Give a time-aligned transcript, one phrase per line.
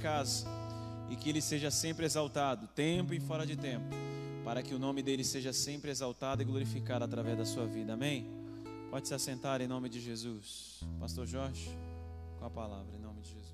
[0.00, 0.46] casa
[1.10, 3.86] e que ele seja sempre exaltado, tempo e fora de tempo,
[4.44, 7.92] para que o nome dele seja sempre exaltado e glorificado através da sua vida.
[7.92, 8.26] Amém?
[8.90, 10.80] Pode se assentar em nome de Jesus.
[10.98, 11.70] Pastor Jorge,
[12.38, 13.50] com a palavra, em nome de Jesus.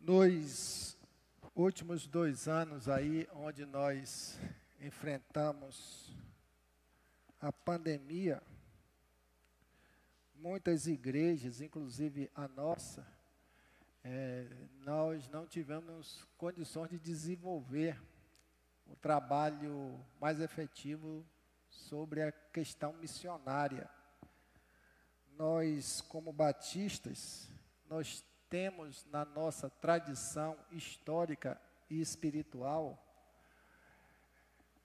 [0.00, 0.85] Nos
[1.56, 4.38] últimos dois anos aí, onde nós
[4.78, 6.14] enfrentamos
[7.40, 8.42] a pandemia,
[10.34, 13.06] muitas igrejas, inclusive a nossa,
[14.04, 14.46] é,
[14.80, 17.98] nós não tivemos condições de desenvolver
[18.86, 21.24] o trabalho mais efetivo
[21.70, 23.88] sobre a questão missionária.
[25.38, 27.50] Nós, como batistas,
[27.88, 33.02] nós temos na nossa tradição histórica e espiritual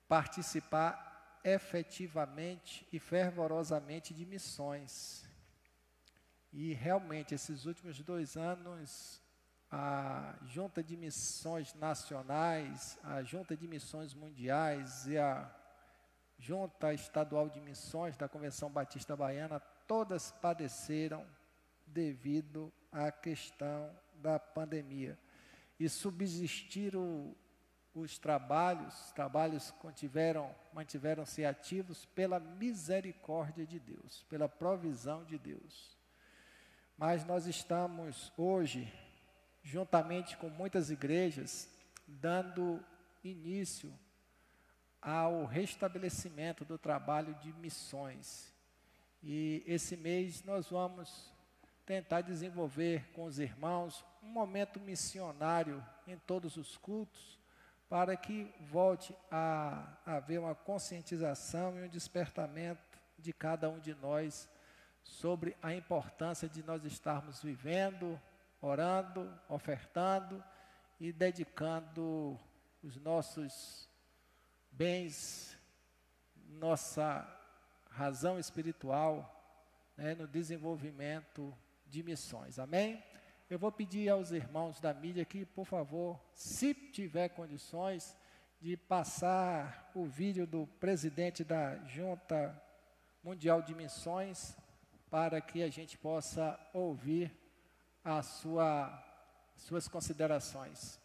[0.07, 5.25] participar efetivamente e fervorosamente de missões.
[6.52, 9.21] E realmente, esses últimos dois anos,
[9.71, 15.49] a Junta de Missões Nacionais, a Junta de Missões Mundiais e a
[16.38, 21.25] Junta Estadual de Missões da Convenção Batista Baiana, todas padeceram
[21.94, 25.17] devido à questão da pandemia.
[25.80, 27.36] E subsistiram
[27.94, 35.98] os trabalhos, os trabalhos mantiveram, mantiveram-se ativos pela misericórdia de Deus, pela provisão de Deus.
[36.98, 38.92] Mas nós estamos hoje,
[39.64, 41.70] juntamente com muitas igrejas,
[42.08, 42.83] dando
[43.23, 43.94] início
[45.02, 48.53] ao restabelecimento do trabalho de missões.
[49.23, 51.33] E esse mês nós vamos
[51.92, 57.38] tentar desenvolver com os irmãos um momento missionário em todos os cultos,
[57.89, 64.49] para que volte a, haver uma conscientização e um despertamento de cada um de nós
[65.04, 68.17] sobre a importância de nós estarmos vivendo,
[68.61, 70.42] orando, ofertando
[70.98, 72.39] e dedicando
[72.82, 73.89] os nossos
[74.71, 75.60] bens,
[76.48, 77.27] nossa
[77.89, 79.30] razão espiritual
[79.98, 81.54] né, no desenvolvimento
[81.91, 82.57] de missões.
[82.57, 83.03] Amém?
[83.49, 88.15] Eu vou pedir aos irmãos da mídia que, por favor, se tiver condições,
[88.61, 92.55] de passar o vídeo do presidente da Junta
[93.23, 94.55] Mundial de Missões,
[95.09, 97.35] para que a gente possa ouvir
[98.03, 99.03] a sua,
[99.55, 100.99] suas considerações.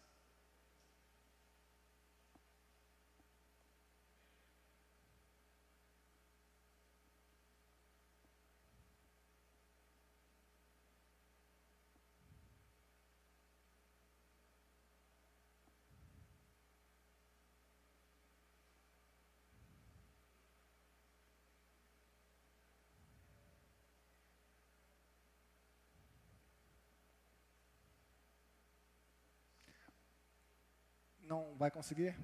[31.37, 32.17] Não vai conseguir.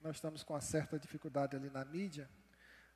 [0.00, 2.30] Nós estamos com uma certa dificuldade ali na mídia,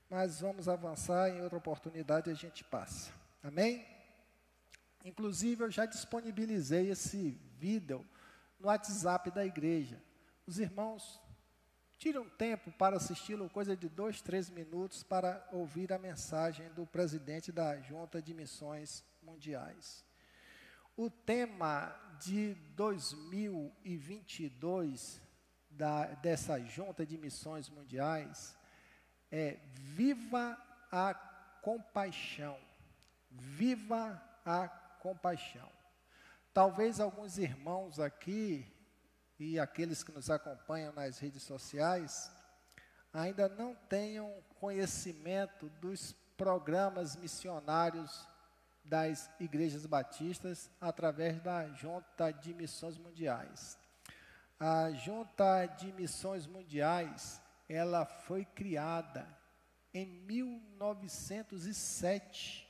[0.08, 3.12] mas vamos avançar em outra oportunidade a gente passa.
[3.42, 3.86] Amém?
[5.04, 8.06] Inclusive, eu já disponibilizei esse vídeo
[8.58, 10.02] no WhatsApp da igreja.
[10.46, 11.20] Os irmãos
[11.98, 17.52] tiram tempo para assisti-lo, coisa de dois, três minutos, para ouvir a mensagem do presidente
[17.52, 20.02] da Junta de Missões Mundiais.
[20.96, 25.22] O tema de 2022
[25.76, 28.56] da, dessa junta de missões mundiais
[29.30, 30.56] é viva
[30.90, 31.14] a
[31.62, 32.58] compaixão.
[33.30, 35.68] Viva a compaixão.
[36.52, 38.66] Talvez alguns irmãos aqui
[39.38, 42.30] e aqueles que nos acompanham nas redes sociais
[43.12, 48.28] ainda não tenham conhecimento dos programas missionários
[48.84, 53.78] das igrejas batistas através da Junta de Missões Mundiais.
[54.58, 59.26] A Junta de Missões Mundiais, ela foi criada
[59.92, 62.68] em 1907.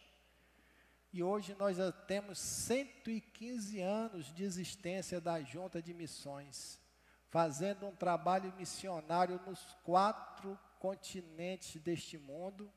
[1.12, 6.80] E hoje nós já temos 115 anos de existência da Junta de Missões,
[7.28, 12.72] fazendo um trabalho missionário nos quatro continentes deste mundo,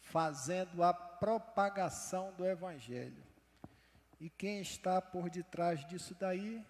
[0.00, 3.24] fazendo a propagação do Evangelho.
[4.20, 6.64] E quem está por detrás disso daí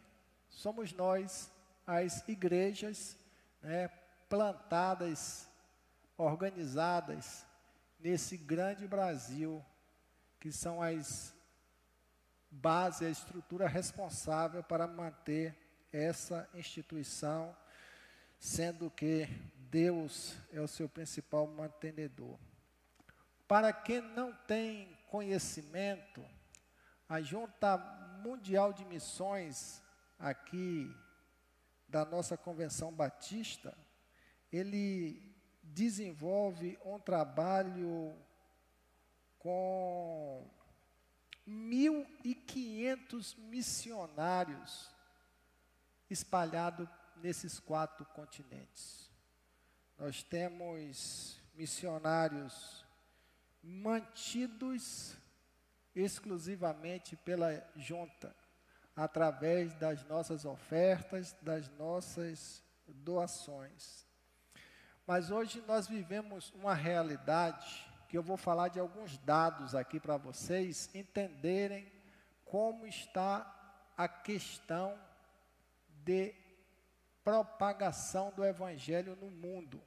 [0.48, 1.51] somos nós,
[1.86, 3.16] as igrejas
[3.62, 3.88] né,
[4.28, 5.48] plantadas,
[6.16, 7.46] organizadas
[7.98, 9.64] nesse grande Brasil,
[10.40, 11.34] que são as
[12.50, 15.56] bases, a estrutura responsável para manter
[15.92, 17.56] essa instituição,
[18.38, 19.28] sendo que
[19.70, 22.38] Deus é o seu principal mantenedor.
[23.46, 26.24] Para quem não tem conhecimento,
[27.08, 27.76] a Junta
[28.22, 29.82] Mundial de Missões
[30.18, 30.90] aqui
[31.92, 33.76] da nossa Convenção Batista,
[34.50, 38.16] ele desenvolve um trabalho
[39.38, 40.50] com
[41.46, 44.90] 1.500 missionários
[46.08, 49.10] espalhados nesses quatro continentes.
[49.98, 52.86] Nós temos missionários
[53.62, 55.14] mantidos
[55.94, 58.34] exclusivamente pela junta,
[58.94, 64.06] através das nossas ofertas, das nossas doações.
[65.06, 70.16] Mas hoje nós vivemos uma realidade que eu vou falar de alguns dados aqui para
[70.16, 71.90] vocês entenderem
[72.44, 74.96] como está a questão
[76.04, 76.32] de
[77.24, 79.82] propagação do evangelho no mundo.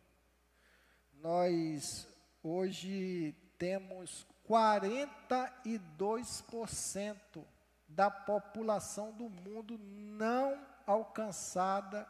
[1.13, 2.07] Nós
[2.41, 7.45] hoje temos 42%
[7.95, 12.05] da população do mundo não alcançada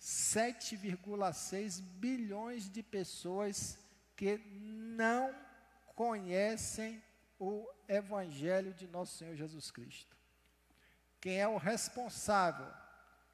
[0.00, 3.78] 7,6 bilhões de pessoas
[4.16, 4.38] que
[4.96, 5.34] não
[5.94, 7.02] conhecem
[7.38, 10.16] o Evangelho de nosso Senhor Jesus Cristo.
[11.20, 12.72] Quem é o responsável?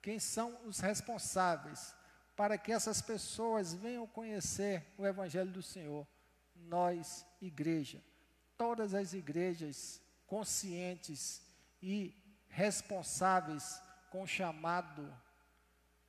[0.03, 1.95] Quem são os responsáveis
[2.35, 6.05] para que essas pessoas venham conhecer o Evangelho do Senhor?
[6.57, 8.03] Nós, igreja.
[8.59, 11.41] Todas as igrejas conscientes
[11.81, 13.81] e responsáveis
[14.13, 15.13] com o chamado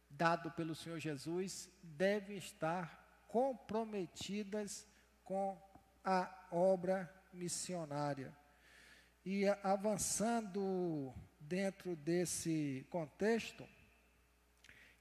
[0.09, 4.85] dado pelo Senhor Jesus devem estar comprometidas
[5.23, 5.57] com
[6.03, 8.37] a obra missionária.
[9.25, 13.65] E avançando dentro desse contexto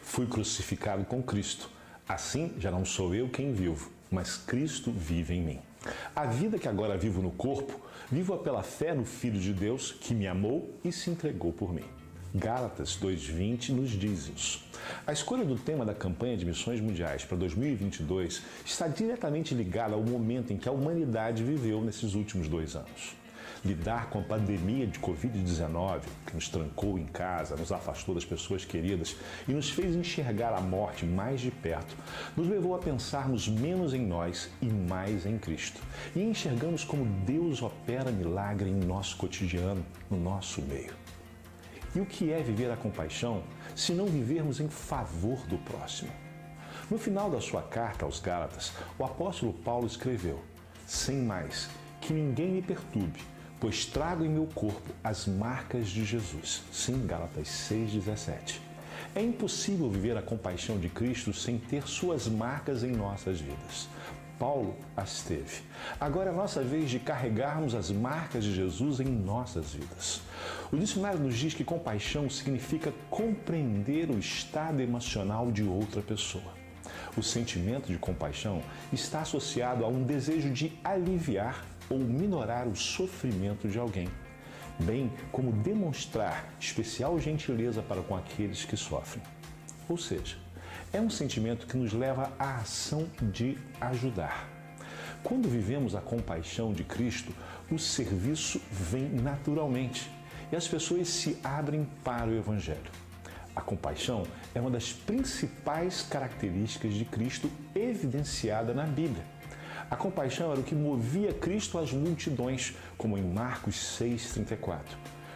[0.00, 1.68] Fui crucificado com Cristo.
[2.08, 5.60] Assim já não sou eu quem vivo, mas Cristo vive em mim.
[6.14, 7.80] A vida que agora vivo no corpo,
[8.12, 12.03] vivo-a pela fé no Filho de Deus que me amou e se entregou por mim.
[12.36, 14.60] Gálatas 2:20 nos diz isso.
[15.06, 20.02] A escolha do tema da campanha de missões mundiais para 2022 está diretamente ligada ao
[20.02, 23.14] momento em que a humanidade viveu nesses últimos dois anos.
[23.64, 28.62] lidar com a pandemia de Covid-19, que nos trancou em casa, nos afastou das pessoas
[28.62, 29.16] queridas
[29.48, 31.96] e nos fez enxergar a morte mais de perto,
[32.36, 35.80] nos levou a pensarmos menos em nós e mais em Cristo.
[36.14, 41.03] E enxergamos como Deus opera milagre em nosso cotidiano, no nosso meio.
[41.94, 43.44] E o que é viver a compaixão
[43.76, 46.10] se não vivermos em favor do próximo?
[46.90, 50.42] No final da sua carta aos Gálatas, o apóstolo Paulo escreveu:
[50.86, 51.70] Sem mais,
[52.00, 53.20] que ninguém me perturbe,
[53.60, 56.64] pois trago em meu corpo as marcas de Jesus.
[56.72, 58.58] Sim, Gálatas 6,17.
[59.14, 63.88] É impossível viver a compaixão de Cristo sem ter suas marcas em nossas vidas.
[64.38, 65.62] Paulo as teve.
[66.00, 70.20] Agora é nossa vez de carregarmos as marcas de Jesus em nossas vidas.
[70.72, 76.52] O dicionário nos diz que compaixão significa compreender o estado emocional de outra pessoa.
[77.16, 78.60] O sentimento de compaixão
[78.92, 84.08] está associado a um desejo de aliviar ou minorar o sofrimento de alguém,
[84.80, 89.22] bem como demonstrar especial gentileza para com aqueles que sofrem.
[89.88, 90.43] Ou seja,
[90.94, 94.48] é um sentimento que nos leva à ação de ajudar.
[95.24, 97.34] Quando vivemos a compaixão de Cristo,
[97.68, 100.08] o serviço vem naturalmente
[100.52, 102.92] e as pessoas se abrem para o Evangelho.
[103.56, 104.22] A compaixão
[104.54, 109.24] é uma das principais características de Cristo evidenciada na Bíblia.
[109.90, 114.78] A compaixão era o que movia Cristo às multidões, como em Marcos 6,34.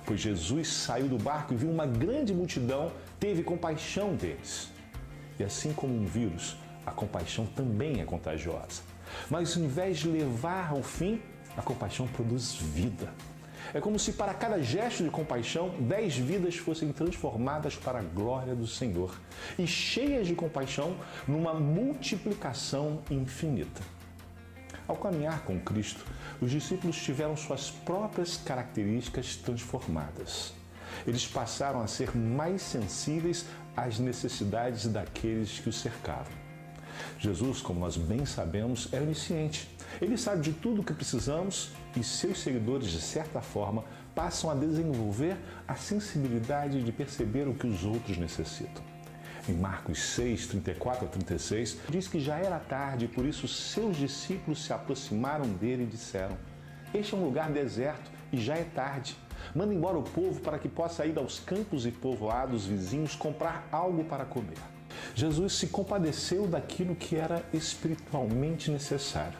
[0.06, 4.77] Pois Jesus saiu do barco e viu uma grande multidão, teve compaixão deles.
[5.38, 8.82] E assim como um vírus, a compaixão também é contagiosa.
[9.30, 11.20] Mas ao invés de levar ao fim,
[11.56, 13.12] a compaixão produz vida.
[13.74, 18.54] É como se para cada gesto de compaixão, dez vidas fossem transformadas para a glória
[18.54, 19.14] do Senhor
[19.58, 23.82] e cheias de compaixão numa multiplicação infinita.
[24.86, 26.02] Ao caminhar com Cristo,
[26.40, 30.54] os discípulos tiveram suas próprias características transformadas.
[31.06, 33.44] Eles passaram a ser mais sensíveis
[33.84, 36.32] às necessidades daqueles que o cercavam.
[37.18, 39.68] Jesus, como nós bem sabemos, é onisciente.
[40.00, 44.54] Ele sabe de tudo o que precisamos e seus seguidores, de certa forma, passam a
[44.54, 48.82] desenvolver a sensibilidade de perceber o que os outros necessitam.
[49.48, 53.96] Em Marcos 6, 34 a 36, diz que já era tarde e por isso seus
[53.96, 56.36] discípulos se aproximaram dele e disseram:
[56.92, 59.16] Este é um lugar deserto e já é tarde.
[59.54, 64.04] Manda embora o povo para que possa ir aos campos e povoados vizinhos comprar algo
[64.04, 64.58] para comer.
[65.14, 69.38] Jesus se compadeceu daquilo que era espiritualmente necessário.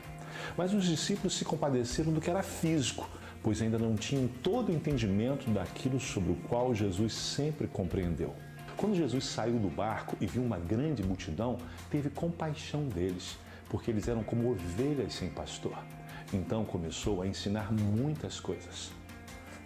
[0.57, 3.09] Mas os discípulos se compadeceram do que era físico,
[3.43, 8.35] pois ainda não tinham todo o entendimento daquilo sobre o qual Jesus sempre compreendeu.
[8.77, 11.59] Quando Jesus saiu do barco e viu uma grande multidão,
[11.91, 13.37] teve compaixão deles,
[13.69, 15.77] porque eles eram como ovelhas sem pastor.
[16.33, 18.93] Então começou a ensinar muitas coisas.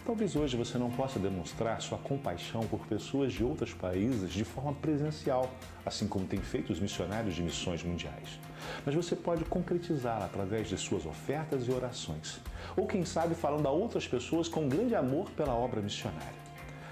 [0.04, 4.74] Talvez hoje você não possa demonstrar sua compaixão por pessoas de outros países de forma
[4.74, 5.48] presencial,
[5.86, 8.40] assim como têm feito os missionários de missões mundiais.
[8.84, 12.40] Mas você pode concretizá-la através de suas ofertas e orações.
[12.76, 16.42] Ou, quem sabe, falando a outras pessoas com grande amor pela obra missionária.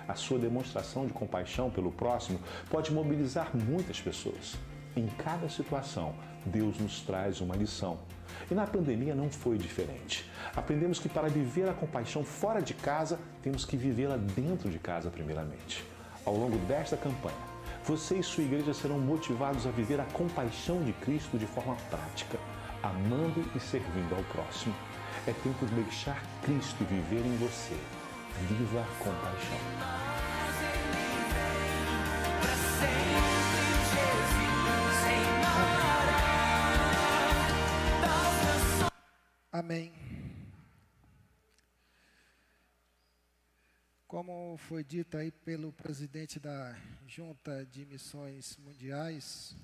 [0.07, 2.39] A sua demonstração de compaixão pelo próximo
[2.71, 4.55] pode mobilizar muitas pessoas.
[4.97, 6.15] Em cada situação,
[6.47, 7.99] Deus nos traz uma lição.
[8.51, 10.29] E na pandemia não foi diferente.
[10.57, 15.09] Aprendemos que para viver a compaixão fora de casa, temos que vivê-la dentro de casa,
[15.09, 15.85] primeiramente.
[16.25, 17.37] Ao longo desta campanha,
[17.85, 22.39] você e sua igreja serão motivados a viver a compaixão de Cristo de forma prática,
[22.83, 24.75] amando e servindo ao próximo.
[25.27, 27.77] É tempo de deixar Cristo viver em você.
[28.49, 29.59] Viva a compaixão.
[39.53, 39.93] Amém.
[44.07, 49.57] Como foi dito aí pelo presidente da Junta de Missões Mundiais,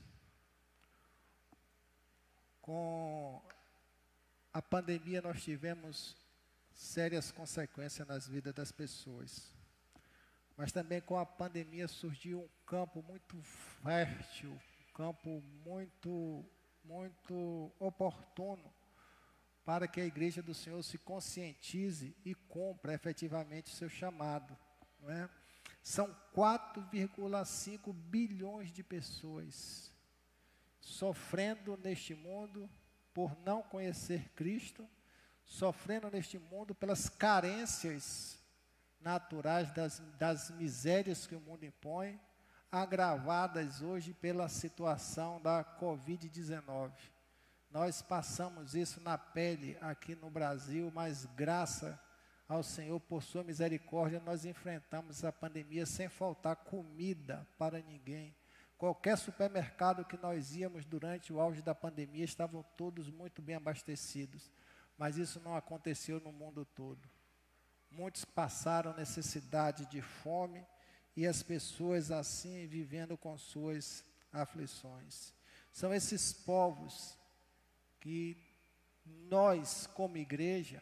[2.60, 3.40] com
[4.52, 6.16] a pandemia nós tivemos
[6.74, 9.54] sérias consequências nas vidas das pessoas.
[10.56, 13.40] Mas também com a pandemia surgiu um campo muito
[13.84, 16.44] fértil, um campo muito,
[16.84, 18.74] muito oportuno
[19.66, 24.56] para que a igreja do Senhor se conscientize e cumpra efetivamente o seu chamado.
[25.02, 25.28] Não é?
[25.82, 29.92] São 4,5 bilhões de pessoas
[30.80, 32.70] sofrendo neste mundo
[33.12, 34.88] por não conhecer Cristo,
[35.44, 38.38] sofrendo neste mundo pelas carências
[39.00, 42.20] naturais das, das misérias que o mundo impõe,
[42.70, 47.15] agravadas hoje pela situação da Covid-19.
[47.70, 52.00] Nós passamos isso na pele aqui no Brasil, mas graça
[52.48, 58.34] ao Senhor por sua misericórdia, nós enfrentamos a pandemia sem faltar comida para ninguém.
[58.78, 64.52] Qualquer supermercado que nós íamos durante o auge da pandemia estavam todos muito bem abastecidos.
[64.98, 67.08] Mas isso não aconteceu no mundo todo.
[67.90, 70.64] Muitos passaram necessidade de fome
[71.16, 75.32] e as pessoas assim vivendo com suas aflições.
[75.72, 77.18] São esses povos
[78.06, 78.36] que
[79.04, 80.80] nós, como igreja,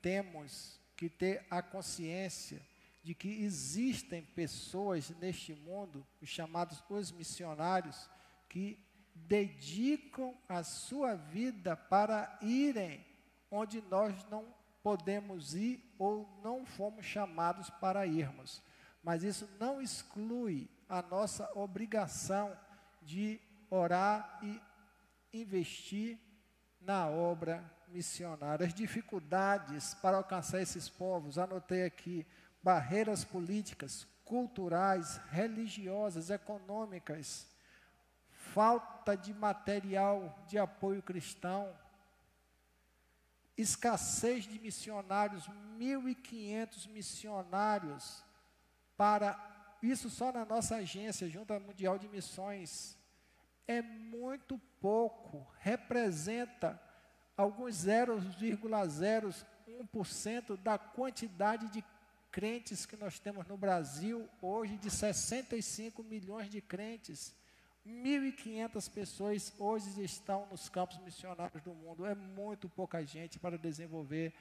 [0.00, 2.62] temos que ter a consciência
[3.02, 8.08] de que existem pessoas neste mundo, os chamados os missionários,
[8.48, 8.82] que
[9.14, 13.04] dedicam a sua vida para irem
[13.50, 14.46] onde nós não
[14.82, 18.62] podemos ir ou não fomos chamados para irmos.
[19.02, 22.58] Mas isso não exclui a nossa obrigação
[23.02, 24.58] de orar e
[25.38, 26.18] investir
[26.86, 28.64] na obra missionária.
[28.64, 32.24] As dificuldades para alcançar esses povos, anotei aqui,
[32.62, 37.46] barreiras políticas, culturais, religiosas, econômicas,
[38.30, 41.76] falta de material de apoio cristão,
[43.56, 48.24] escassez de missionários, 1.500 missionários
[48.96, 49.38] para
[49.82, 52.95] isso só na nossa agência, Junta Mundial de Missões,
[53.66, 56.80] é muito pouco, representa
[57.36, 61.84] alguns 0,01% da quantidade de
[62.30, 67.34] crentes que nós temos no Brasil, hoje de 65 milhões de crentes.
[67.86, 72.04] 1.500 pessoas hoje estão nos campos missionários do mundo.
[72.04, 74.34] É muito pouca gente para desenvolver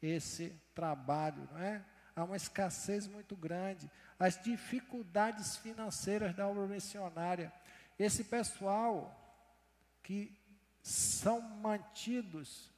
[0.00, 1.84] esse trabalho, não é?
[2.14, 3.90] Há uma escassez muito grande.
[4.18, 7.52] As dificuldades financeiras da obra missionária.
[7.98, 9.18] Esse pessoal
[10.02, 10.36] que
[10.82, 12.70] são mantidos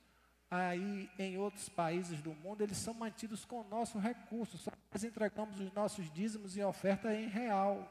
[0.51, 4.59] aí em outros países do mundo, eles são mantidos com o nosso recurso.
[4.59, 7.91] Só nós entregamos os nossos dízimos e oferta em real.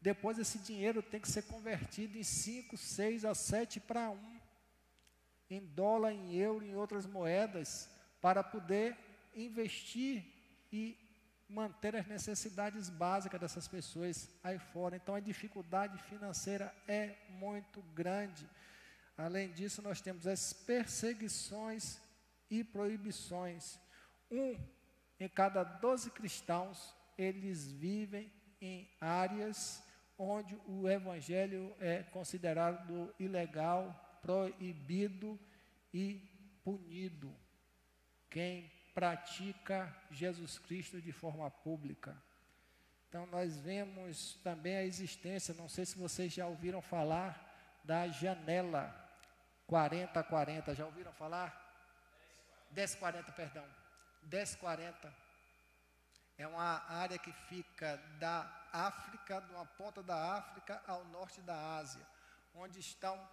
[0.00, 4.40] Depois esse dinheiro tem que ser convertido em 5, 6 a 7 para 1.
[5.50, 7.88] Em dólar, em euro, em outras moedas,
[8.20, 8.96] para poder
[9.34, 10.24] investir
[10.72, 10.98] e
[11.52, 14.96] manter as necessidades básicas dessas pessoas aí fora.
[14.96, 18.48] Então a dificuldade financeira é muito grande.
[19.16, 22.00] Além disso, nós temos as perseguições
[22.50, 23.78] e proibições.
[24.30, 24.56] Um
[25.20, 29.82] em cada doze cristãos, eles vivem em áreas
[30.18, 35.38] onde o evangelho é considerado ilegal, proibido
[35.92, 36.20] e
[36.64, 37.32] punido.
[38.28, 42.16] Quem pratica Jesus Cristo de forma pública.
[43.08, 47.52] Então, nós vemos também a existência, não sei se vocês já ouviram falar,
[47.84, 48.94] da janela
[49.68, 50.74] 40-40.
[50.74, 51.58] Já ouviram falar?
[52.70, 53.64] 1040, perdão.
[54.22, 55.14] 1040.
[56.38, 61.76] É uma área que fica da África, de uma ponta da África ao norte da
[61.76, 62.06] Ásia,
[62.54, 63.28] onde estão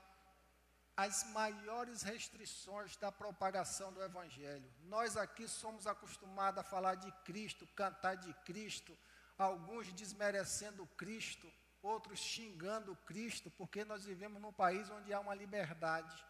[1.00, 4.70] as maiores restrições da propagação do Evangelho.
[4.82, 8.98] Nós aqui somos acostumados a falar de Cristo, cantar de Cristo,
[9.38, 11.50] alguns desmerecendo Cristo,
[11.82, 16.22] outros xingando Cristo, porque nós vivemos num país onde há uma liberdade.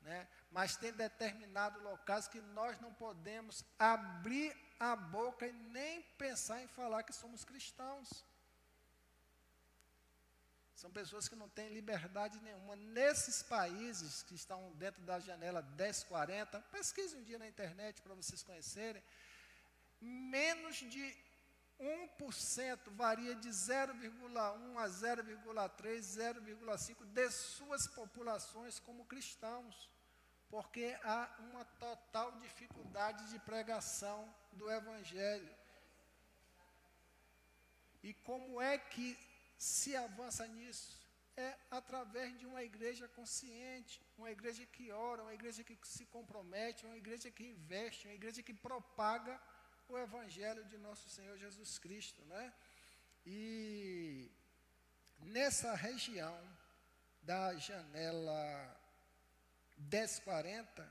[0.00, 0.26] Né?
[0.50, 6.66] Mas tem determinados locais que nós não podemos abrir a boca e nem pensar em
[6.66, 8.24] falar que somos cristãos.
[10.76, 12.76] São pessoas que não têm liberdade nenhuma.
[12.76, 18.42] Nesses países que estão dentro da janela 1040, pesquise um dia na internet para vocês
[18.42, 19.02] conhecerem,
[20.02, 21.16] menos de
[21.80, 29.88] 1% varia de 0,1 a 0,3, 0,5 de suas populações como cristãos,
[30.50, 35.56] porque há uma total dificuldade de pregação do Evangelho.
[38.02, 39.25] E como é que
[39.58, 41.04] se avança nisso?
[41.36, 46.86] É através de uma igreja consciente, uma igreja que ora, uma igreja que se compromete,
[46.86, 49.38] uma igreja que investe, uma igreja que propaga
[49.88, 52.52] o evangelho de nosso Senhor Jesus Cristo, né?
[53.24, 54.30] E
[55.18, 56.40] nessa região
[57.22, 58.80] da janela
[59.76, 60.90] 1040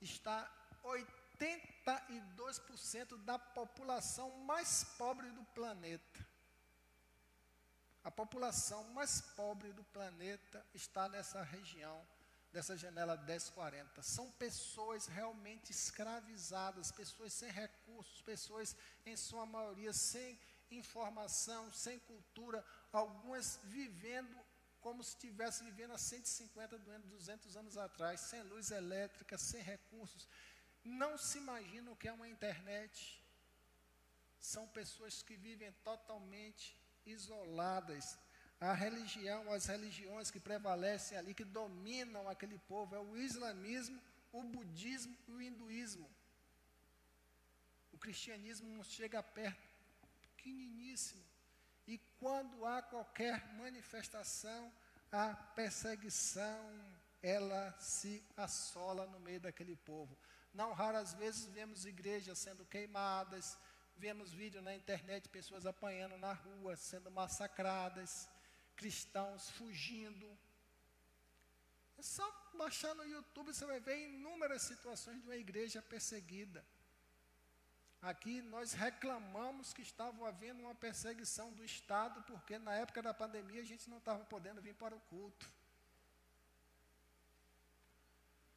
[0.00, 0.50] está
[0.84, 6.31] 82% da população mais pobre do planeta.
[8.04, 12.04] A população mais pobre do planeta está nessa região,
[12.52, 14.02] dessa janela 1040.
[14.02, 20.38] São pessoas realmente escravizadas, pessoas sem recursos, pessoas, em sua maioria, sem
[20.70, 24.36] informação, sem cultura, algumas vivendo
[24.82, 30.28] como se estivesse vivendo há 150, 200 anos atrás, sem luz elétrica, sem recursos.
[30.84, 33.22] não se imaginam o que é uma internet.
[34.40, 38.18] São pessoas que vivem totalmente isoladas.
[38.60, 44.00] A religião, as religiões que prevalecem ali, que dominam aquele povo, é o islamismo,
[44.32, 46.08] o budismo e o hinduísmo.
[47.92, 49.68] O cristianismo não chega perto,
[50.36, 51.24] pequeniníssimo.
[51.86, 54.72] E quando há qualquer manifestação,
[55.10, 56.70] a perseguição,
[57.20, 60.16] ela se assola no meio daquele povo.
[60.54, 63.58] Não raras vezes vemos igrejas sendo queimadas,
[64.04, 68.28] vemos vídeo na internet, pessoas apanhando na rua, sendo massacradas,
[68.74, 70.28] cristãos fugindo.
[71.96, 72.26] É só
[72.62, 76.60] baixar no YouTube, você vai ver inúmeras situações de uma igreja perseguida.
[78.10, 83.60] Aqui nós reclamamos que estava havendo uma perseguição do Estado, porque na época da pandemia
[83.60, 85.48] a gente não estava podendo vir para o culto.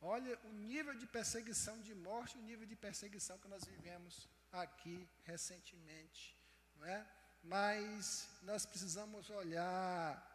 [0.02, 4.28] Olha o nível de perseguição de morte, o nível de perseguição que nós vivemos
[4.62, 6.38] aqui recentemente,
[6.76, 7.08] não é?
[7.44, 10.32] Mas nós precisamos olhar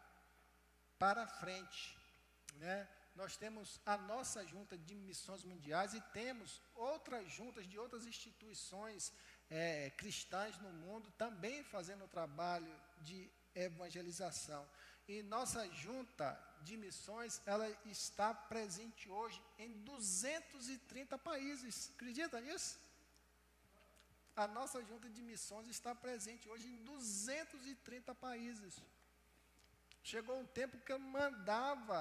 [0.97, 1.97] para frente,
[2.55, 2.87] né?
[3.15, 9.11] nós temos a nossa junta de missões mundiais e temos outras juntas de outras instituições
[9.49, 14.67] é, cristãs no mundo também fazendo o trabalho de evangelização.
[15.07, 21.91] E nossa junta de missões, ela está presente hoje em 230 países.
[21.95, 22.79] Acredita nisso?
[24.43, 28.81] A nossa junta de missões está presente hoje em 230 países.
[30.01, 31.99] Chegou um tempo que eu mandava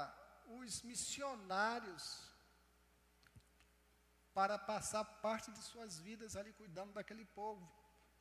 [0.59, 2.05] os missionários
[4.33, 7.71] para passar parte de suas vidas ali cuidando daquele povo.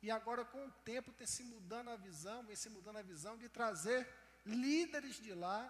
[0.02, 3.38] E agora, com o tempo, tem se mudando a visão, vem se mudando a visão
[3.38, 4.06] de trazer
[4.44, 5.60] líderes de lá,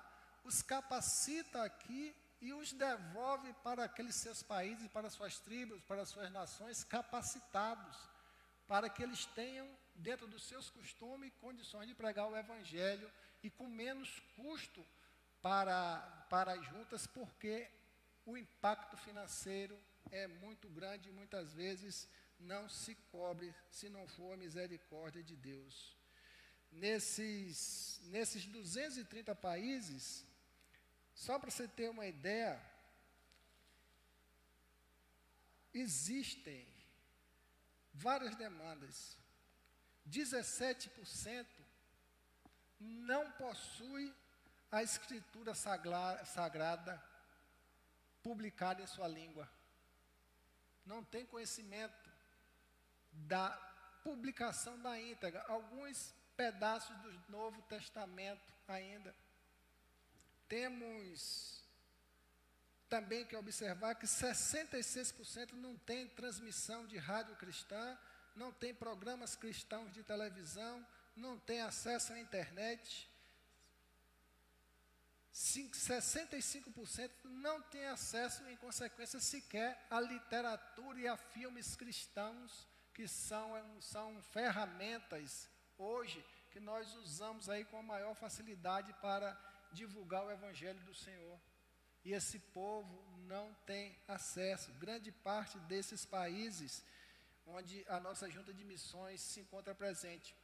[0.43, 6.33] os capacita aqui e os devolve para aqueles seus países, para suas tribos, para suas
[6.33, 8.10] nações, capacitados,
[8.71, 13.11] para que eles tenham, dentro dos seus costumes, condições de pregar o Evangelho
[13.43, 14.87] e com menos custo
[15.43, 15.99] para,
[16.31, 17.69] para as juntas, porque
[18.25, 19.77] o impacto financeiro
[20.13, 25.35] é muito grande e muitas vezes não se cobre se não for a misericórdia de
[25.35, 25.97] Deus.
[26.71, 30.25] Nesses, nesses 230 países,
[31.13, 32.57] só para você ter uma ideia,
[35.75, 36.80] existem
[37.93, 39.19] várias demandas.
[40.09, 41.47] 17%
[42.79, 44.15] não possui
[44.71, 47.03] a escritura sagrada
[48.23, 49.51] publicada em sua língua.
[50.85, 52.11] Não tem conhecimento
[53.13, 53.51] da
[54.03, 59.15] publicação da íntegra, alguns pedaços do Novo Testamento ainda.
[60.49, 61.60] Temos
[62.91, 67.97] também que observar que 66% não tem transmissão de rádio cristã,
[68.35, 70.85] não tem programas cristãos de televisão,
[71.17, 73.09] não tem acesso à internet.
[75.33, 83.53] 65% não tem acesso, em consequência, sequer à literatura e a filmes cristãos, que são,
[83.81, 85.49] são ferramentas
[85.79, 89.39] hoje que nós usamos aí com a maior facilidade para
[89.73, 91.41] divulgar o Evangelho do Senhor.
[92.05, 94.73] E esse povo não tem acesso.
[94.75, 96.83] Grande parte desses países
[97.47, 100.35] onde a nossa junta de missões se encontra presente.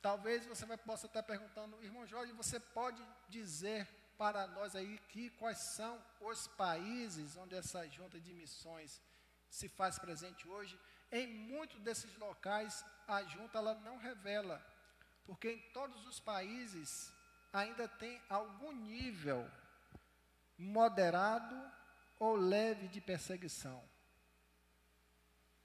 [0.00, 5.58] Talvez você possa estar perguntando, irmão Jorge, você pode dizer para nós aí que quais
[5.58, 9.00] são os países onde essa junta de missões
[9.50, 10.78] se faz presente hoje.
[11.10, 14.64] Em muitos desses locais, a junta ela não revela,
[15.24, 17.12] porque em todos os países
[17.52, 19.50] ainda tem algum nível
[20.58, 21.56] moderado
[22.18, 23.82] ou leve de perseguição.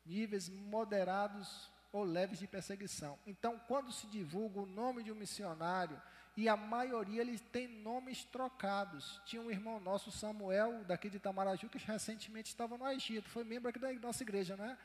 [0.06, 3.17] Níveis moderados ou leves de perseguição.
[3.25, 6.01] Então, quando se divulga o nome de um missionário,
[6.36, 9.21] e a maioria eles têm nomes trocados.
[9.25, 13.69] Tinha um irmão nosso, Samuel, daqui de Itamaraju, que recentemente estava no Egito, foi membro
[13.69, 14.77] aqui da nossa igreja, né?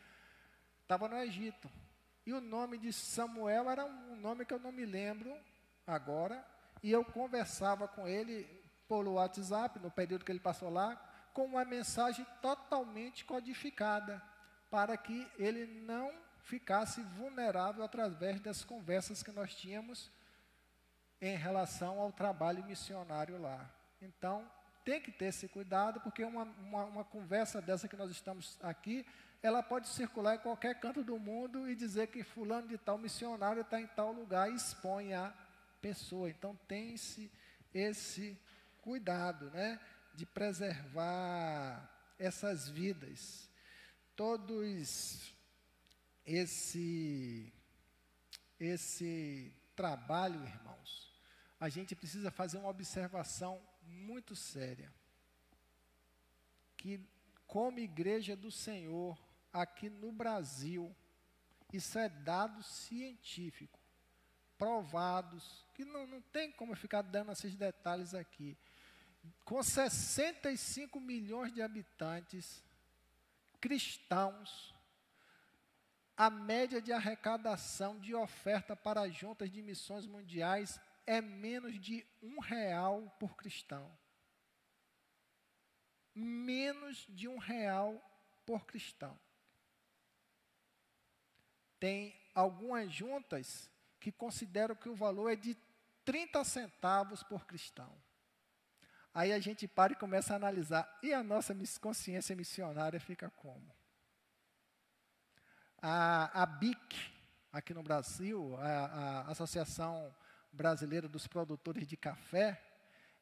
[0.83, 1.71] Estava no Egito.
[2.27, 5.35] E o nome de Samuel era um nome que eu não me lembro
[5.87, 6.47] agora,
[6.83, 8.47] e eu conversava com ele
[8.88, 10.96] pelo WhatsApp, no período que ele passou lá,
[11.33, 14.20] com uma mensagem totalmente codificada,
[14.70, 20.11] para que ele não ficasse vulnerável através das conversas que nós tínhamos
[21.20, 23.68] em relação ao trabalho missionário lá.
[24.01, 24.51] Então,
[24.85, 29.05] tem que ter esse cuidado, porque uma, uma, uma, conversa dessa que nós estamos aqui,
[29.42, 33.61] ela pode circular em qualquer canto do mundo e dizer que fulano de tal missionário
[33.61, 35.33] está em tal lugar e expõe a
[35.81, 36.31] pessoa.
[36.31, 37.31] Então, tem-se
[37.74, 38.38] esse
[38.88, 39.79] cuidado, né,
[40.14, 41.87] de preservar
[42.18, 43.51] essas vidas.
[44.16, 45.35] todos
[46.24, 47.53] esse
[48.59, 51.12] esse trabalho, irmãos,
[51.61, 54.90] a gente precisa fazer uma observação muito séria.
[56.74, 57.07] Que
[57.46, 59.22] como igreja do Senhor,
[59.53, 60.96] aqui no Brasil,
[61.74, 63.79] isso é dado científico,
[64.57, 68.57] provados, que não, não tem como ficar dando esses detalhes aqui.
[69.44, 72.62] Com 65 milhões de habitantes,
[73.61, 74.74] cristãos,
[76.16, 82.40] a média de arrecadação de oferta para juntas de missões mundiais é menos de um
[82.40, 83.90] real por cristão.
[86.14, 88.02] Menos de um real
[88.44, 89.18] por cristão.
[91.78, 95.57] Tem algumas juntas que consideram que o valor é de
[96.04, 97.90] 30 centavos por cristão.
[99.18, 100.88] Aí a gente para e começa a analisar.
[101.02, 103.74] E a nossa consciência missionária fica como?
[105.83, 106.96] A, a BIC,
[107.52, 110.14] aqui no Brasil, a, a Associação
[110.52, 112.62] Brasileira dos Produtores de Café,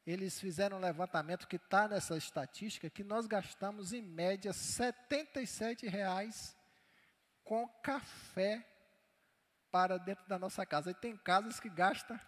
[0.06, 6.54] eles fizeram um levantamento que está nessa estatística, que nós gastamos em média 77 reais
[7.42, 8.62] com café
[9.70, 10.90] para dentro da nossa casa.
[10.90, 12.20] E tem casas que gastam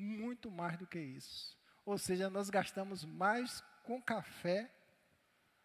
[0.00, 1.58] muito mais do que isso.
[1.84, 4.72] Ou seja, nós gastamos mais com café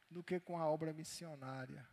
[0.09, 1.87] do que com a obra missionária.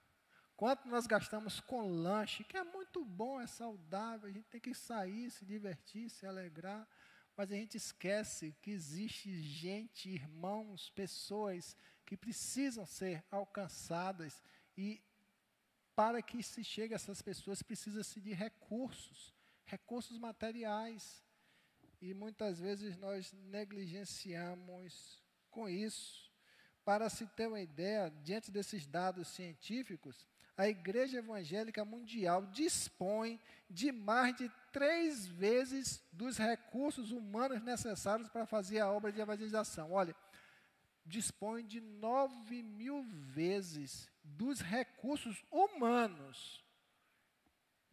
[0.56, 4.74] Quanto nós gastamos com lanche, que é muito bom, é saudável, a gente tem que
[4.74, 6.86] sair, se divertir, se alegrar,
[7.36, 14.42] mas a gente esquece que existe gente, irmãos, pessoas que precisam ser alcançadas
[14.76, 15.02] e
[15.94, 21.24] para que se chegue a essas pessoas precisa-se de recursos, recursos materiais.
[22.02, 26.28] E muitas vezes nós negligenciamos com isso.
[26.84, 33.92] Para se ter uma ideia, diante desses dados científicos, a Igreja Evangélica Mundial dispõe de
[33.92, 39.92] mais de três vezes dos recursos humanos necessários para fazer a obra de evangelização.
[39.92, 40.16] Olha,
[41.06, 46.61] dispõe de nove mil vezes dos recursos humanos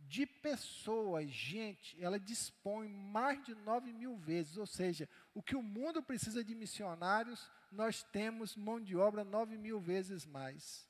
[0.10, 5.62] de pessoas, gente, ela dispõe mais de nove mil vezes, ou seja, o que o
[5.62, 10.90] mundo precisa de missionários, nós temos mão de obra nove mil vezes mais.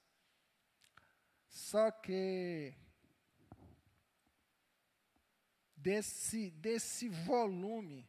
[1.49, 2.73] Só que
[5.75, 8.07] desse, desse volume,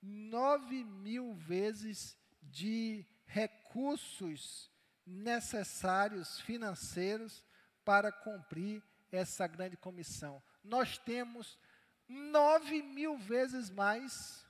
[0.00, 4.70] nove mil vezes de recursos
[5.04, 7.42] necessários financeiros
[7.84, 8.80] para cumprir
[9.16, 10.42] essa grande comissão.
[10.62, 11.58] Nós temos
[12.08, 14.46] nove mil vezes mais,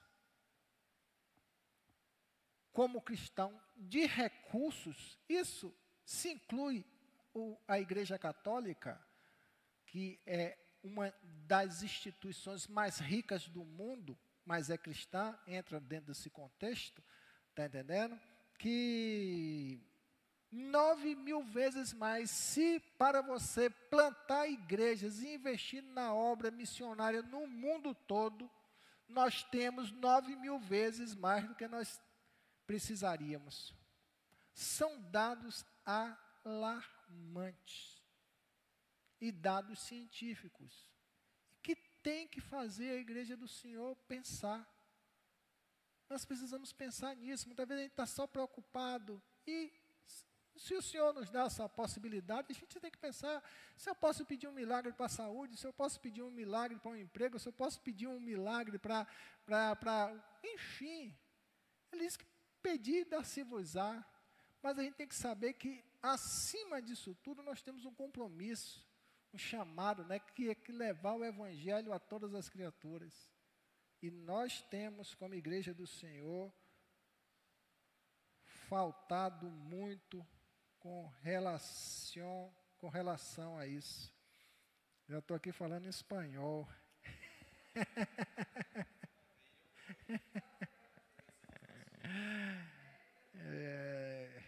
[2.72, 5.18] como cristão, de recursos.
[5.28, 5.74] Isso
[6.04, 6.84] se inclui
[7.34, 9.00] o, a Igreja Católica,
[9.86, 11.12] que é uma
[11.46, 17.02] das instituições mais ricas do mundo, mas é cristã, entra dentro desse contexto,
[17.50, 18.18] está entendendo?
[18.58, 19.80] Que
[20.50, 22.30] nove mil vezes mais.
[22.30, 28.50] Se para você plantar igrejas e investir na obra missionária no mundo todo,
[29.08, 32.00] nós temos nove mil vezes mais do que nós
[32.66, 33.74] precisaríamos.
[34.52, 35.64] São dados
[36.44, 38.02] alarmantes
[39.20, 40.90] e dados científicos
[41.62, 44.66] que tem que fazer a igreja do Senhor pensar.
[46.08, 47.48] Nós precisamos pensar nisso.
[47.48, 49.72] Muitas vezes a gente está só preocupado e
[50.58, 53.42] se o Senhor nos dá essa possibilidade, a gente tem que pensar:
[53.76, 56.78] se eu posso pedir um milagre para a saúde, se eu posso pedir um milagre
[56.78, 59.06] para um emprego, se eu posso pedir um milagre para.
[60.42, 61.16] Enfim,
[61.92, 62.26] ele diz que
[62.62, 64.04] pedir dá-se-vos-á.
[64.62, 68.84] Mas a gente tem que saber que, acima disso tudo, nós temos um compromisso,
[69.32, 73.30] um chamado, né, que é que levar o Evangelho a todas as criaturas.
[74.02, 76.52] E nós temos, como igreja do Senhor,
[78.68, 80.26] faltado muito
[80.86, 84.14] com relação, com relação a isso.
[85.08, 86.68] Já estou aqui falando em espanhol.
[93.34, 94.42] é,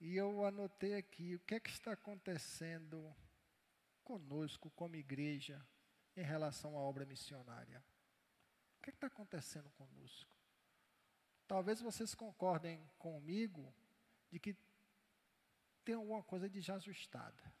[0.00, 3.14] e eu anotei aqui o que é que está acontecendo
[4.02, 5.64] conosco como igreja
[6.16, 7.78] em relação à obra missionária.
[8.80, 10.34] O que, é está acontecendo conosco?
[11.46, 13.72] Talvez vocês concordem comigo
[14.32, 14.65] de que
[15.86, 17.54] tem alguma coisa desajustada.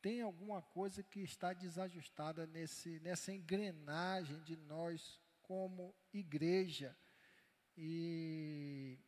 [0.00, 6.96] Tem alguma coisa que está desajustada nesse, nessa engrenagem de nós como igreja.
[7.76, 8.98] E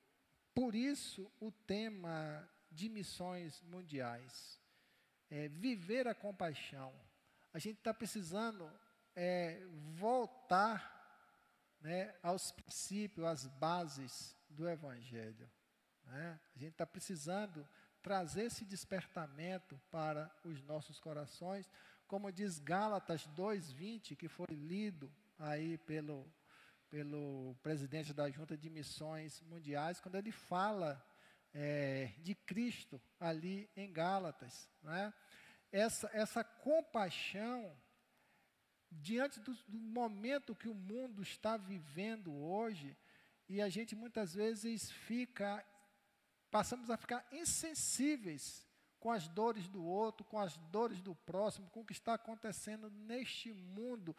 [0.54, 4.60] por isso o tema de missões mundiais.
[5.30, 6.94] É, viver a compaixão.
[7.54, 8.70] A gente está precisando
[9.16, 10.94] é, voltar
[11.80, 15.50] né, aos princípios, às bases do Evangelho.
[16.08, 16.40] Né?
[16.56, 17.66] A gente está precisando
[18.02, 21.70] trazer esse despertamento para os nossos corações,
[22.06, 26.26] como diz Gálatas 2:20, que foi lido aí pelo
[26.90, 31.04] pelo presidente da Junta de Missões Mundiais, quando ele fala
[31.52, 34.68] é, de Cristo ali em Gálatas.
[34.82, 35.12] Né?
[35.70, 37.76] Essa, essa compaixão
[38.90, 42.96] diante do, do momento que o mundo está vivendo hoje,
[43.48, 45.64] e a gente muitas vezes fica,
[46.50, 48.66] passamos a ficar insensíveis
[49.00, 52.90] com as dores do outro, com as dores do próximo, com o que está acontecendo
[52.90, 54.16] neste mundo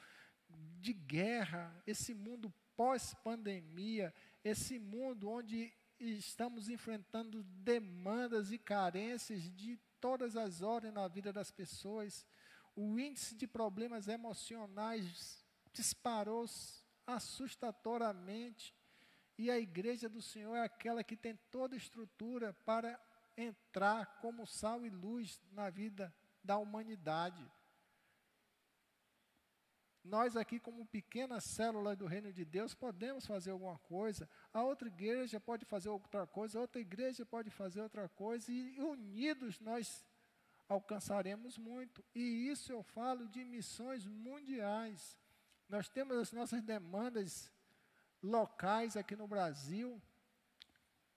[0.79, 4.13] de guerra, esse mundo pós-pandemia,
[4.43, 11.51] esse mundo onde estamos enfrentando demandas e carências de todas as ordens na vida das
[11.51, 12.25] pessoas.
[12.75, 16.45] O índice de problemas emocionais disparou
[17.05, 18.73] assustadoramente.
[19.39, 22.99] E a igreja do Senhor é aquela que tem toda a estrutura para
[23.38, 27.49] entrar como sal e luz na vida da humanidade.
[30.04, 34.30] Nós aqui, como pequena célula do reino de Deus, podemos fazer alguma coisa.
[34.54, 38.82] A outra igreja pode fazer outra coisa, a outra igreja pode fazer outra coisa, e
[38.82, 40.06] unidos nós
[40.67, 42.04] alcançaremos muito.
[42.13, 45.17] E isso eu falo de missões mundiais.
[45.69, 47.49] Nós temos as nossas demandas
[48.21, 50.01] locais aqui no Brasil,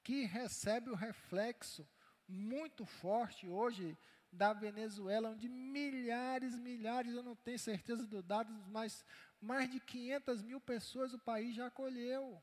[0.03, 1.87] que recebe o reflexo
[2.29, 3.97] muito forte hoje
[4.33, 9.05] da Venezuela, onde milhares, milhares, eu não tenho certeza do dado, mas
[9.41, 12.43] mais de 500 mil pessoas o país já acolheu.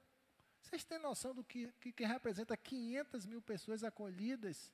[0.62, 4.72] Vocês têm noção do que, que, que representa 500 mil pessoas acolhidas?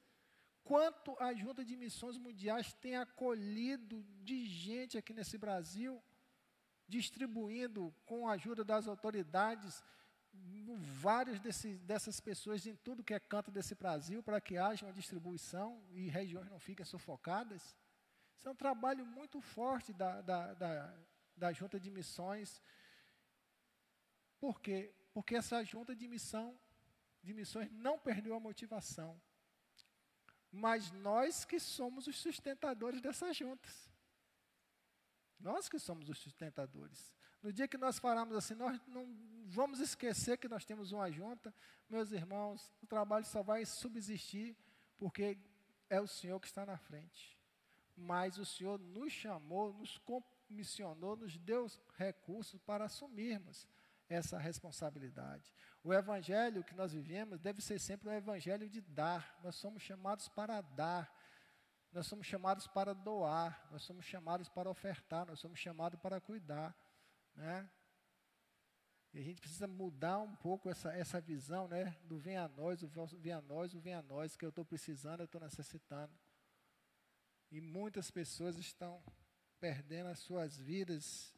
[0.63, 6.01] Quanto a Junta de Missões Mundiais tem acolhido de gente aqui nesse Brasil,
[6.87, 9.83] distribuindo com a ajuda das autoridades
[10.77, 11.39] várias
[11.81, 16.07] dessas pessoas em tudo que é canto desse Brasil para que haja uma distribuição e
[16.07, 17.75] regiões não fiquem sufocadas.
[18.35, 20.97] Isso é um trabalho muito forte da, da, da,
[21.35, 22.61] da junta de missões.
[24.39, 24.93] Por quê?
[25.13, 26.59] Porque essa junta de missão,
[27.23, 29.19] de missões não perdeu a motivação.
[30.51, 33.89] Mas nós que somos os sustentadores dessas juntas.
[35.45, 37.13] Nós que somos os sustentadores.
[37.43, 39.05] No dia que nós falamos assim, nós não
[39.45, 41.53] vamos esquecer que nós temos uma junta,
[41.87, 44.57] meus irmãos, o trabalho só vai subsistir
[44.97, 45.37] porque
[45.87, 47.37] é o Senhor que está na frente.
[47.95, 53.67] Mas o Senhor nos chamou, nos comissionou, nos deu recursos para assumirmos
[54.09, 55.53] essa responsabilidade.
[55.83, 59.39] O evangelho que nós vivemos deve ser sempre um evangelho de dar.
[59.43, 61.14] Nós somos chamados para dar.
[61.95, 66.75] Nós somos chamados para doar, nós somos chamados para ofertar, nós somos chamados para cuidar.
[67.33, 67.69] Né?
[69.13, 72.83] E a gente precisa mudar um pouco essa, essa visão né, do vem a nós,
[72.83, 76.11] o vem a nós, o vem a nós, que eu estou precisando, eu estou necessitando.
[77.49, 79.01] E muitas pessoas estão
[79.57, 81.33] perdendo as suas vidas,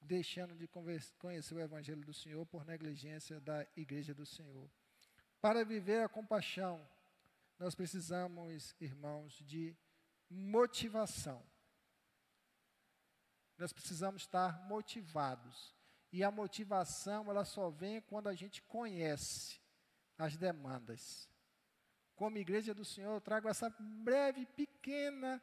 [0.00, 0.66] deixando de
[1.16, 4.68] conhecer o Evangelho do Senhor por negligência da igreja do Senhor.
[5.40, 6.84] Para viver a compaixão,
[7.58, 9.76] nós precisamos, irmãos, de
[10.28, 11.42] motivação.
[13.56, 15.74] Nós precisamos estar motivados.
[16.12, 19.60] E a motivação, ela só vem quando a gente conhece
[20.18, 21.28] as demandas.
[22.14, 25.40] Como igreja do Senhor, eu trago essa breve, pequena,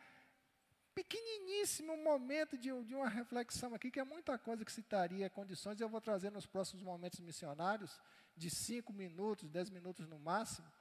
[0.93, 5.89] pequeniníssimo momento de, de uma reflexão aqui, que é muita coisa que citaria condições, eu
[5.89, 7.99] vou trazer nos próximos momentos missionários,
[8.36, 10.71] de cinco minutos, dez minutos no máximo,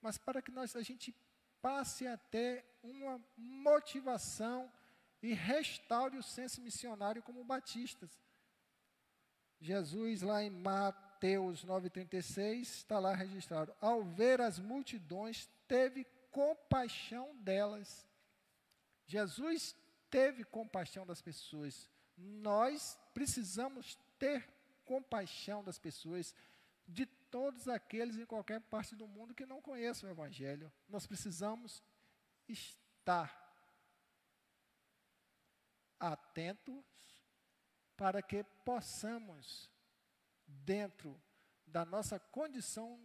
[0.00, 1.14] mas para que nós, a gente
[1.60, 4.70] passe a ter uma motivação
[5.22, 8.10] e restaure o senso missionário como batistas.
[9.60, 18.06] Jesus, lá em Mateus 9,36, está lá registrado: ao ver as multidões, teve compaixão delas.
[19.06, 19.74] Jesus
[20.10, 21.88] teve compaixão das pessoas.
[22.16, 24.48] Nós precisamos ter
[24.84, 26.34] compaixão das pessoas,
[26.86, 30.72] de todos aqueles em qualquer parte do mundo que não conheçam o Evangelho.
[30.88, 31.82] Nós precisamos
[32.48, 33.48] estar
[35.98, 36.84] atentos
[37.96, 39.70] para que possamos,
[40.46, 41.20] dentro
[41.66, 42.98] da nossa condição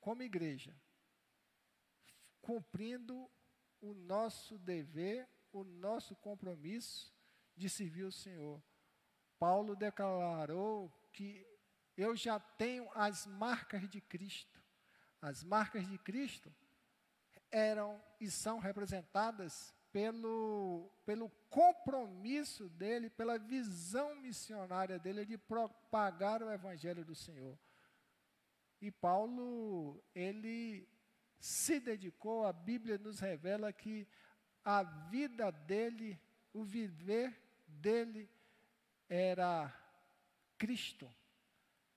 [0.00, 0.74] como igreja,
[2.40, 3.30] cumprindo
[3.80, 7.14] o nosso dever, o nosso compromisso
[7.56, 8.62] de servir o Senhor.
[9.38, 11.46] Paulo declarou que
[12.00, 14.60] eu já tenho as marcas de Cristo.
[15.20, 16.52] As marcas de Cristo
[17.50, 26.50] eram e são representadas pelo, pelo compromisso dele, pela visão missionária dele de propagar o
[26.50, 27.58] evangelho do Senhor.
[28.80, 30.88] E Paulo, ele
[31.38, 34.06] se dedicou, a Bíblia nos revela que
[34.64, 36.20] a vida dele,
[36.52, 38.30] o viver dele
[39.08, 39.74] era
[40.56, 41.12] Cristo.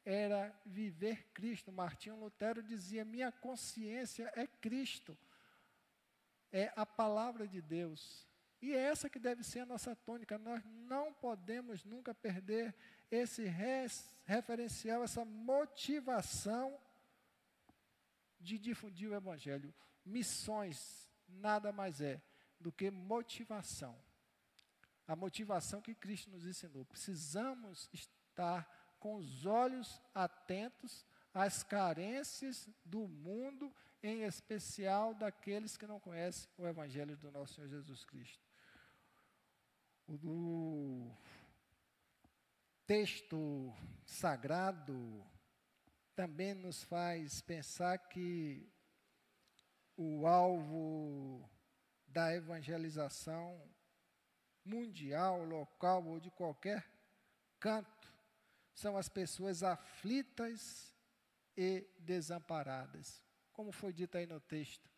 [0.06, 1.72] Era viver Cristo.
[1.72, 5.18] Martinho Lutero dizia: Minha consciência é Cristo
[6.54, 8.28] é a palavra de Deus.
[8.62, 10.38] E é essa que deve ser a nossa tônica.
[10.38, 12.74] Nós não podemos nunca perder
[13.12, 16.80] esse res, referencial, essa motivação
[18.40, 19.74] de difundir o Evangelho.
[20.06, 22.22] Missões nada mais é
[22.60, 24.00] do que motivação.
[25.08, 26.86] A motivação que Cristo nos ensinou.
[26.86, 28.70] Precisamos estar
[29.04, 33.70] com os olhos atentos às carências do mundo
[34.02, 38.42] em especial daqueles que não conhecem o Evangelho do nosso Senhor Jesus Cristo.
[40.08, 41.12] O
[42.88, 43.74] texto
[44.06, 45.22] sagrado
[46.16, 48.66] também nos faz pensar que
[49.98, 51.50] o alvo
[52.08, 53.62] da evangelização
[54.64, 56.90] mundial, local ou de qualquer
[57.60, 58.13] canto
[58.74, 60.94] são as pessoas aflitas
[61.56, 64.90] e desamparadas como foi dito aí no texto.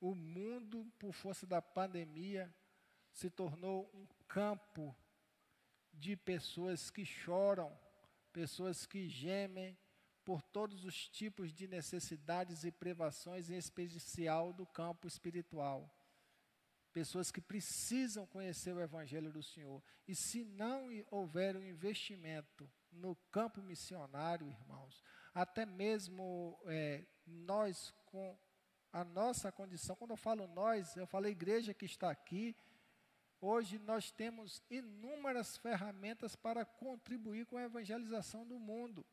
[0.00, 2.52] O mundo, por força da pandemia,
[3.12, 4.94] se tornou um campo
[5.92, 7.72] de pessoas que choram,
[8.32, 9.78] pessoas que gemem
[10.24, 15.88] por todos os tipos de necessidades e privações, em especial do campo espiritual.
[16.94, 19.82] Pessoas que precisam conhecer o Evangelho do Senhor.
[20.06, 25.02] E se não houver um investimento no campo missionário, irmãos,
[25.34, 28.38] até mesmo é, nós, com
[28.92, 32.56] a nossa condição, quando eu falo nós, eu falo a igreja que está aqui,
[33.40, 39.04] hoje nós temos inúmeras ferramentas para contribuir com a evangelização do mundo.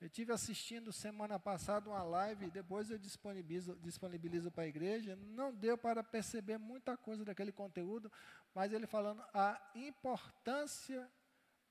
[0.00, 5.16] Eu tive assistindo semana passada uma live, depois eu disponibilizo, disponibilizo para a igreja.
[5.16, 8.10] Não deu para perceber muita coisa daquele conteúdo,
[8.54, 11.10] mas ele falando a importância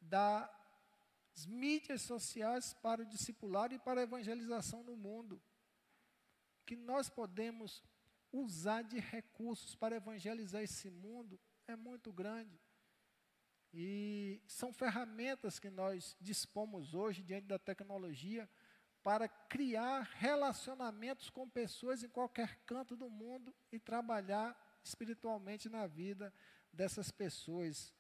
[0.02, 0.50] da
[1.36, 5.42] as mídias sociais para o discipulado e para a evangelização no mundo.
[6.66, 7.84] Que nós podemos
[8.32, 12.60] usar de recursos para evangelizar esse mundo é muito grande.
[13.74, 18.48] E são ferramentas que nós dispomos hoje, diante da tecnologia,
[19.02, 26.34] para criar relacionamentos com pessoas em qualquer canto do mundo e trabalhar espiritualmente na vida
[26.72, 27.92] dessas pessoas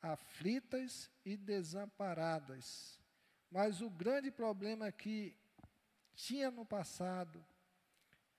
[0.00, 3.00] aflitas e desamparadas.
[3.50, 5.36] Mas o grande problema que
[6.14, 7.44] tinha no passado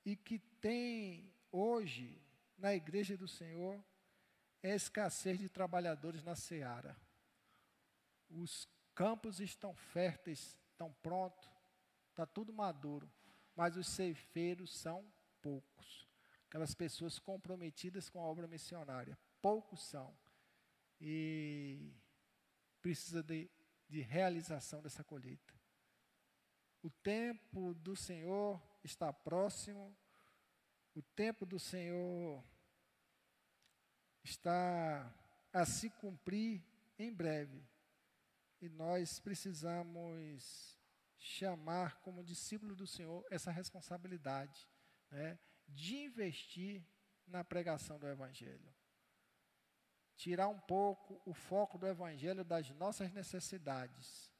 [0.05, 2.21] e que tem hoje
[2.57, 3.83] na igreja do Senhor
[4.65, 6.97] é a escassez de trabalhadores na seara.
[8.27, 11.47] Os campos estão férteis, estão prontos,
[12.09, 13.07] está tudo maduro,
[13.55, 15.05] mas os ceifeiros são
[15.39, 16.07] poucos.
[16.47, 20.17] Aquelas pessoas comprometidas com a obra missionária, poucos são
[20.99, 21.93] e
[22.81, 23.47] precisa de,
[23.87, 25.53] de realização dessa colheita.
[26.81, 29.95] O tempo do Senhor está próximo,
[30.95, 32.43] o tempo do Senhor
[34.25, 35.13] está
[35.53, 36.61] a se cumprir
[36.99, 37.63] em breve.
[38.61, 40.77] E nós precisamos
[41.17, 44.67] chamar como discípulo do Senhor essa responsabilidade
[45.09, 46.83] né, de investir
[47.25, 48.75] na pregação do Evangelho
[50.15, 54.31] tirar um pouco o foco do Evangelho das nossas necessidades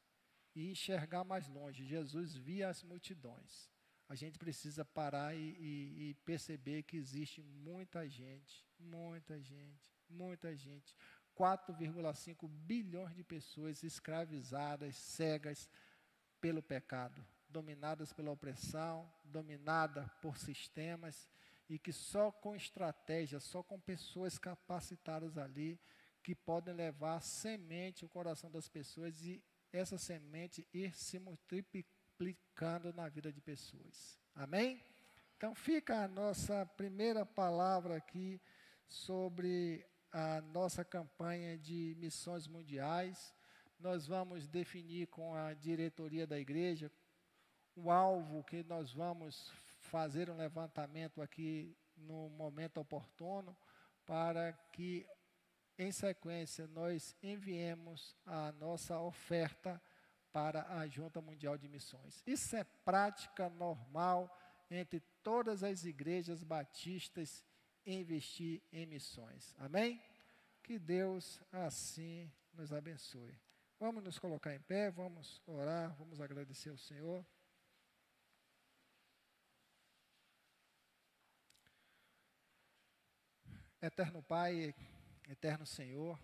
[0.56, 1.86] e enxergar mais longe.
[1.86, 3.70] Jesus via as multidões.
[4.08, 10.56] A gente precisa parar e, e, e perceber que existe muita gente, muita gente, muita
[10.56, 10.96] gente.
[11.36, 15.70] 4,5 bilhões de pessoas escravizadas, cegas
[16.40, 21.28] pelo pecado, dominadas pela opressão, dominadas por sistemas
[21.68, 25.80] e que só com estratégia, só com pessoas capacitadas ali,
[26.22, 29.44] que podem levar semente ao coração das pessoas e
[29.74, 31.95] essa semente ir se multiplicando
[32.96, 34.18] na vida de pessoas.
[34.34, 34.82] Amém?
[35.36, 38.42] Então fica a nossa primeira palavra aqui
[38.88, 43.34] sobre a nossa campanha de missões mundiais.
[43.78, 46.90] Nós vamos definir com a diretoria da igreja
[47.76, 49.52] o alvo que nós vamos
[49.82, 53.56] fazer um levantamento aqui no momento oportuno,
[54.06, 55.06] para que,
[55.78, 59.82] em sequência, nós enviemos a nossa oferta
[60.36, 62.22] para a Junta Mundial de Missões.
[62.28, 64.30] Isso é prática normal,
[64.70, 67.42] entre todas as igrejas batistas
[67.86, 69.56] investir em missões.
[69.58, 70.02] Amém?
[70.62, 73.34] Que Deus assim nos abençoe.
[73.80, 77.26] Vamos nos colocar em pé, vamos orar, vamos agradecer ao Senhor.
[83.82, 84.76] Eterno Pai,
[85.30, 86.20] eterno Senhor,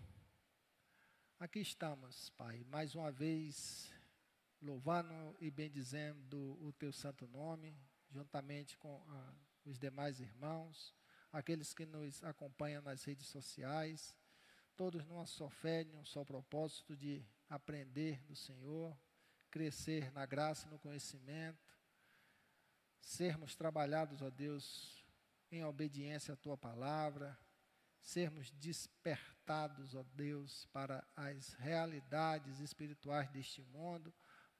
[1.40, 3.90] aqui estamos, Pai, mais uma vez
[4.62, 7.76] louvando e bendizendo o Teu santo nome,
[8.08, 9.34] juntamente com ah,
[9.64, 10.94] os demais irmãos,
[11.32, 14.14] aqueles que nos acompanham nas redes sociais,
[14.76, 18.96] todos numa só fé, num só propósito de aprender do Senhor,
[19.50, 21.76] crescer na graça e no conhecimento,
[23.00, 25.04] sermos trabalhados, ó Deus,
[25.50, 27.36] em obediência à Tua palavra,
[28.00, 34.12] sermos despertados, ó Deus, para as realidades espirituais deste mundo,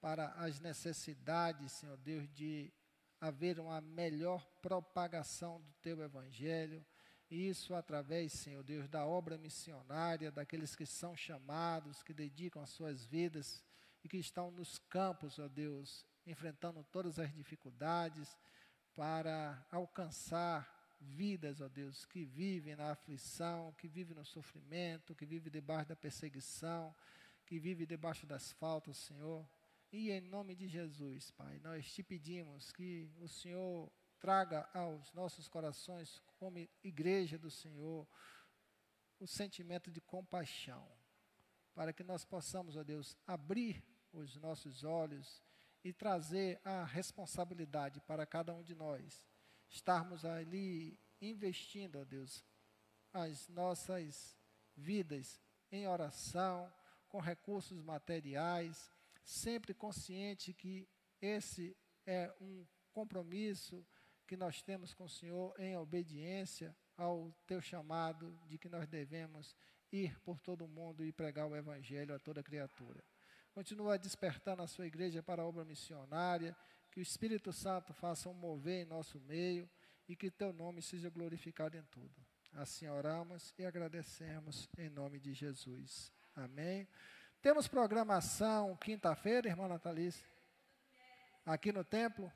[0.02, 2.72] para as necessidades, Senhor Deus, de
[3.20, 6.84] haver uma melhor propagação do teu evangelho,
[7.30, 13.04] isso através, Senhor Deus, da obra missionária, daqueles que são chamados, que dedicam as suas
[13.04, 13.64] vidas
[14.02, 18.36] e que estão nos campos, ó Deus, enfrentando todas as dificuldades
[18.96, 20.68] para alcançar
[21.00, 25.96] vidas, ó Deus, que vivem na aflição, que vivem no sofrimento, que vivem debaixo da
[25.96, 26.92] perseguição,
[27.46, 29.46] que vivem debaixo das faltas, Senhor.
[29.92, 35.48] E em nome de Jesus, Pai, nós te pedimos que o Senhor traga aos nossos
[35.48, 38.08] corações, como igreja do Senhor,
[39.20, 40.90] o sentimento de compaixão,
[41.74, 43.84] para que nós possamos, ó Deus, abrir
[44.14, 45.42] os nossos olhos
[45.84, 49.28] e trazer a responsabilidade para cada um de nós.
[49.68, 52.42] Estarmos ali investindo, ó Deus,
[53.12, 54.38] as nossas
[54.74, 55.38] vidas
[55.70, 56.72] em oração,
[57.08, 58.90] com recursos materiais,
[59.22, 60.88] sempre consciente que
[61.20, 63.86] esse é um compromisso
[64.26, 69.56] que nós temos com o Senhor em obediência ao teu chamado de que nós devemos
[69.90, 73.02] ir por todo o mundo e pregar o evangelho a toda criatura.
[73.52, 76.56] Continua despertando a sua igreja para a obra missionária,
[76.90, 79.68] que o Espírito Santo faça um mover em nosso meio
[80.08, 82.14] e que teu nome seja glorificado em tudo.
[82.54, 86.12] Assim oramos e agradecemos em nome de Jesus.
[86.34, 86.88] Amém.
[87.42, 90.24] Temos programação quinta-feira, irmã Natalice?
[91.44, 92.32] Aqui no templo?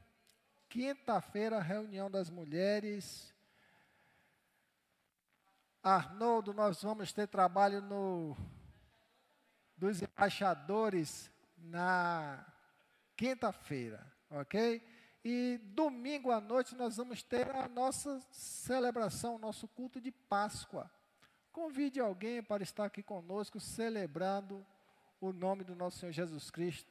[0.69, 3.33] Quinta-feira, reunião das mulheres.
[5.81, 8.37] Arnoldo, nós vamos ter trabalho no
[9.77, 12.45] dos embaixadores na
[13.17, 14.83] quinta-feira, ok?
[15.25, 20.91] E domingo à noite nós vamos ter a nossa celebração, nosso culto de Páscoa.
[21.53, 24.67] Convide alguém para estar aqui conosco celebrando
[25.21, 26.91] o nome do nosso Senhor Jesus Cristo,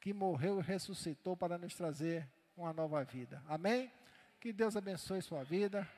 [0.00, 3.42] que morreu e ressuscitou para nos trazer uma nova vida.
[3.46, 3.90] Amém?
[4.40, 5.88] Que Deus abençoe sua vida.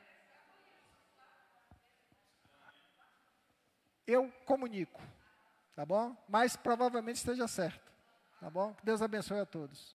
[4.05, 5.01] Eu comunico,
[5.75, 6.15] tá bom?
[6.29, 7.91] Mas provavelmente esteja certo,
[8.39, 8.73] tá bom?
[8.75, 9.83] Que Deus abençoe a todos.